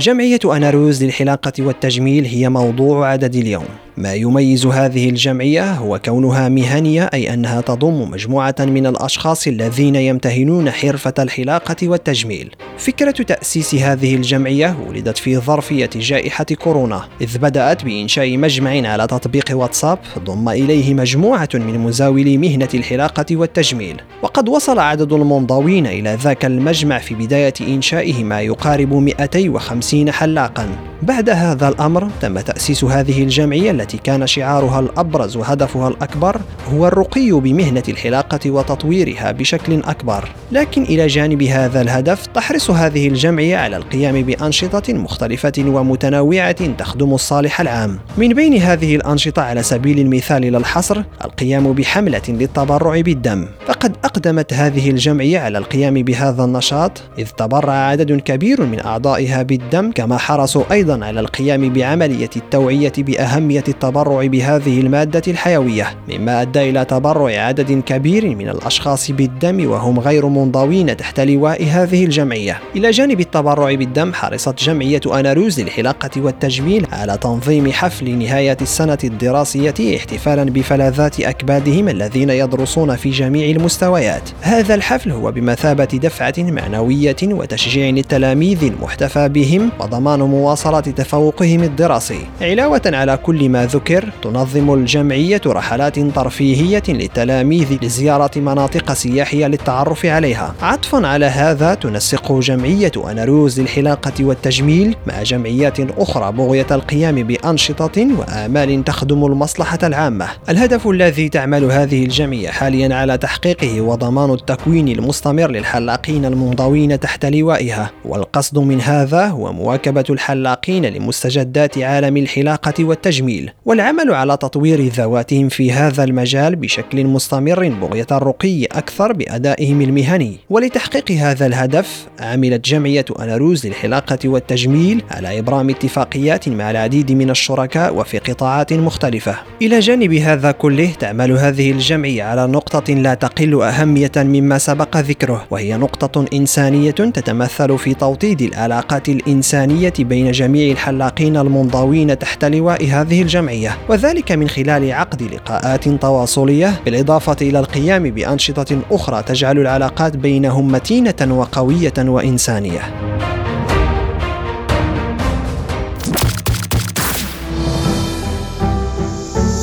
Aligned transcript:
جمعية 0.00 0.38
أناروز 0.44 1.04
للحلاقة 1.04 1.52
والتجميل 1.58 2.24
هي 2.24 2.48
موضوع 2.48 3.08
عدد 3.08 3.34
اليوم. 3.34 3.64
ما 4.00 4.14
يميز 4.14 4.66
هذه 4.66 5.08
الجمعية 5.08 5.72
هو 5.74 6.00
كونها 6.04 6.48
مهنية 6.48 7.10
أي 7.14 7.34
أنها 7.34 7.60
تضم 7.60 8.10
مجموعة 8.10 8.54
من 8.60 8.86
الأشخاص 8.86 9.46
الذين 9.46 9.96
يمتهنون 9.96 10.70
حرفة 10.70 11.14
الحلاقة 11.18 11.88
والتجميل. 11.88 12.54
فكرة 12.78 13.10
تأسيس 13.10 13.74
هذه 13.74 14.14
الجمعية 14.14 14.76
ولدت 14.88 15.18
في 15.18 15.36
ظرفية 15.36 15.90
جائحة 15.96 16.44
كورونا، 16.44 17.08
إذ 17.20 17.38
بدأت 17.38 17.84
بإنشاء 17.84 18.36
مجمع 18.36 18.88
على 18.88 19.06
تطبيق 19.06 19.50
واتساب 19.52 19.98
ضم 20.18 20.48
إليه 20.48 20.94
مجموعة 20.94 21.48
من 21.54 21.78
مزاولي 21.78 22.38
مهنة 22.38 22.68
الحلاقة 22.74 23.36
والتجميل، 23.36 24.00
وقد 24.22 24.48
وصل 24.48 24.78
عدد 24.78 25.12
المنضوين 25.12 25.86
إلى 25.86 26.18
ذاك 26.22 26.44
المجمع 26.44 26.98
في 26.98 27.14
بداية 27.14 27.54
إنشائه 27.60 28.24
ما 28.24 28.40
يقارب 28.40 28.94
250 28.94 30.10
حلاقا. 30.10 30.89
بعد 31.02 31.30
هذا 31.30 31.68
الأمر 31.68 32.08
تم 32.20 32.40
تأسيس 32.40 32.84
هذه 32.84 33.22
الجمعية 33.22 33.70
التي 33.70 33.96
كان 33.98 34.26
شعارها 34.26 34.80
الأبرز 34.80 35.36
وهدفها 35.36 35.88
الأكبر 35.88 36.40
هو 36.72 36.86
الرقي 36.86 37.30
بمهنة 37.30 37.82
الحلاقة 37.88 38.50
وتطويرها 38.50 39.32
بشكل 39.32 39.82
أكبر. 39.82 40.28
لكن 40.52 40.82
إلى 40.82 41.06
جانب 41.06 41.42
هذا 41.42 41.80
الهدف 41.80 42.26
تحرص 42.26 42.70
هذه 42.70 43.08
الجمعية 43.08 43.56
على 43.56 43.76
القيام 43.76 44.22
بأنشطة 44.22 44.94
مختلفة 44.94 45.52
ومتنوعة 45.58 46.66
تخدم 46.76 47.14
الصالح 47.14 47.60
العام. 47.60 47.98
من 48.18 48.28
بين 48.28 48.62
هذه 48.62 48.96
الأنشطة 48.96 49.42
على 49.42 49.62
سبيل 49.62 49.98
المثال 49.98 50.42
للحصر 50.42 51.02
القيام 51.24 51.72
بحملة 51.72 52.22
للتبرع 52.28 53.00
بالدم. 53.00 53.46
فقد 53.66 53.96
أقدمت 54.04 54.52
هذه 54.52 54.90
الجمعية 54.90 55.38
على 55.38 55.58
القيام 55.58 55.94
بهذا 55.94 56.44
النشاط 56.44 57.02
إذ 57.18 57.26
تبرع 57.26 57.72
عدد 57.72 58.20
كبير 58.20 58.62
من 58.62 58.80
أعضائها 58.86 59.42
بالدم 59.42 59.92
كما 59.92 60.18
حرصوا 60.18 60.64
أيضا 60.70 60.89
على 60.90 61.20
القيام 61.20 61.72
بعملية 61.72 62.30
التوعية 62.36 62.92
بأهمية 62.98 63.64
التبرع 63.68 64.26
بهذه 64.26 64.80
المادة 64.80 65.22
الحيوية 65.28 65.86
مما 66.08 66.42
أدى 66.42 66.70
إلى 66.70 66.84
تبرع 66.84 67.30
عدد 67.30 67.82
كبير 67.86 68.36
من 68.36 68.48
الأشخاص 68.48 69.10
بالدم 69.10 69.70
وهم 69.70 70.00
غير 70.00 70.26
منضوين 70.26 70.96
تحت 70.96 71.20
لواء 71.20 71.64
هذه 71.64 72.04
الجمعية. 72.04 72.58
إلى 72.76 72.90
جانب 72.90 73.20
التبرع 73.20 73.74
بالدم 73.74 74.14
حرصت 74.14 74.62
جمعية 74.62 75.00
أناروز 75.06 75.60
للحلاقة 75.60 76.10
والتجميل 76.16 76.86
على 76.92 77.18
تنظيم 77.18 77.72
حفل 77.72 78.18
نهاية 78.18 78.56
السنة 78.60 78.98
الدراسية 79.04 79.96
احتفالا 79.96 80.44
بفلاذات 80.44 81.20
أكبادهم 81.20 81.88
الذين 81.88 82.30
يدرسون 82.30 82.96
في 82.96 83.10
جميع 83.10 83.50
المستويات. 83.50 84.30
هذا 84.40 84.74
الحفل 84.74 85.10
هو 85.10 85.32
بمثابة 85.32 85.84
دفعة 85.84 86.34
معنوية 86.38 87.16
وتشجيع 87.22 87.90
للتلاميذ 87.90 88.64
المحتفى 88.64 89.28
بهم 89.28 89.70
وضمان 89.80 90.18
مواصلة 90.18 90.79
تفوقهم 90.80 91.62
الدراسي. 91.62 92.20
علاوة 92.40 92.82
على 92.86 93.16
كل 93.16 93.48
ما 93.48 93.66
ذكر 93.66 94.12
تنظم 94.22 94.74
الجمعية 94.74 95.40
رحلات 95.46 95.98
ترفيهية 95.98 96.82
للتلاميذ 96.88 97.78
لزيارة 97.82 98.30
مناطق 98.38 98.92
سياحية 98.92 99.46
للتعرف 99.46 100.06
عليها. 100.06 100.54
عطفا 100.62 101.06
على 101.06 101.26
هذا 101.26 101.74
تنسق 101.74 102.32
جمعية 102.32 102.92
أناروز 103.10 103.60
للحلاقة 103.60 104.12
والتجميل 104.20 104.96
مع 105.06 105.22
جمعيات 105.22 105.80
أخرى 105.98 106.32
بغية 106.32 106.66
القيام 106.70 107.14
بأنشطة 107.22 108.06
وآمال 108.18 108.84
تخدم 108.84 109.24
المصلحة 109.24 109.78
العامة. 109.82 110.26
الهدف 110.48 110.88
الذي 110.88 111.28
تعمل 111.28 111.64
هذه 111.64 112.04
الجمعية 112.04 112.48
حاليا 112.48 112.94
على 112.94 113.18
تحقيقه 113.18 113.80
وضمان 113.80 114.30
التكوين 114.30 114.88
المستمر 114.88 115.50
للحلاقين 115.50 116.24
المنضوين 116.24 117.00
تحت 117.00 117.26
لوائها. 117.26 117.90
والقصد 118.04 118.58
من 118.58 118.80
هذا 118.80 119.26
هو 119.26 119.52
مواكبة 119.52 120.04
الحلاقين 120.10 120.69
لمستجدات 120.78 121.78
عالم 121.78 122.16
الحلاقة 122.16 122.84
والتجميل 122.84 123.50
والعمل 123.64 124.14
على 124.14 124.36
تطوير 124.36 124.80
ذواتهم 124.80 125.48
في 125.48 125.72
هذا 125.72 126.04
المجال 126.04 126.56
بشكل 126.56 127.04
مستمر 127.04 127.68
بغية 127.68 128.06
الرقي 128.12 128.64
أكثر 128.64 129.12
بأدائهم 129.12 129.80
المهني. 129.80 130.36
ولتحقيق 130.50 131.10
هذا 131.10 131.46
الهدف 131.46 132.06
عملت 132.20 132.64
جمعية 132.64 133.04
أناروز 133.20 133.66
للحلاقة 133.66 134.18
والتجميل 134.24 135.02
على 135.10 135.38
إبرام 135.38 135.70
اتفاقيات 135.70 136.48
مع 136.48 136.70
العديد 136.70 137.12
من 137.12 137.30
الشركاء 137.30 137.94
وفي 137.94 138.18
قطاعات 138.18 138.72
مختلفة. 138.72 139.36
إلى 139.62 139.80
جانب 139.80 140.12
هذا 140.12 140.50
كله 140.50 140.92
تعمل 141.00 141.32
هذه 141.32 141.70
الجمعية 141.70 142.22
على 142.22 142.46
نقطة 142.46 142.94
لا 142.94 143.14
تقل 143.14 143.62
أهمية 143.62 144.12
مما 144.16 144.58
سبق 144.58 144.96
ذكره 144.96 145.46
وهي 145.50 145.76
نقطة 145.76 146.24
إنسانية 146.32 146.90
تتمثل 146.90 147.78
في 147.78 147.94
توطيد 147.94 148.42
العلاقات 148.42 149.08
الإنسانية 149.08 149.92
بين 149.98 150.30
جميع 150.30 150.59
الحلاقين 150.68 151.36
المنضوين 151.36 152.18
تحت 152.18 152.44
لواء 152.44 152.86
هذه 152.86 153.22
الجمعية 153.22 153.78
وذلك 153.88 154.32
من 154.32 154.48
خلال 154.48 154.92
عقد 154.92 155.22
لقاءات 155.22 155.88
تواصلية 155.88 156.80
بالإضافة 156.84 157.36
إلى 157.42 157.58
القيام 157.58 158.02
بأنشطة 158.02 158.78
أخرى 158.90 159.22
تجعل 159.22 159.58
العلاقات 159.58 160.16
بينهم 160.16 160.72
متينة 160.72 161.38
وقوية 161.38 161.94
وإنسانية. 161.98 162.80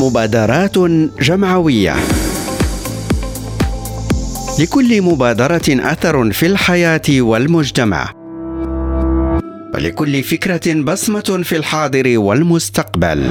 مبادرات 0.00 0.78
جمعوية. 1.20 1.94
لكل 4.58 5.02
مبادرة 5.02 5.62
أثر 5.68 6.32
في 6.32 6.46
الحياة 6.46 7.02
والمجتمع. 7.10 8.21
ولكل 9.74 10.22
فكرة 10.22 10.82
بصمة 10.82 11.40
في 11.44 11.56
الحاضر 11.56 12.18
والمستقبل. 12.18 13.30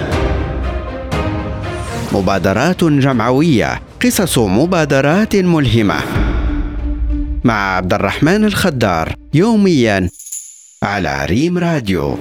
مبادرات 2.11 2.83
جمعوية 2.83 3.81
قصص 4.01 4.37
مبادرات 4.37 5.35
ملهمة. 5.35 5.95
مع 7.43 7.75
عبد 7.75 7.93
الرحمن 7.93 8.45
الخدار 8.45 9.15
يوميا 9.33 10.09
على 10.83 11.25
ريم 11.25 11.57
راديو. 11.57 12.17